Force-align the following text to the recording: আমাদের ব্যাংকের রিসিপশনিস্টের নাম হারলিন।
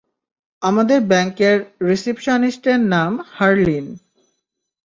আমাদের 0.61 0.99
ব্যাংকের 1.01 1.57
রিসিপশনিস্টের 1.89 2.79
নাম 2.93 3.11
হারলিন। 3.31 3.85